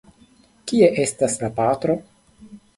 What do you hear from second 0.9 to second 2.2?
estas la patro?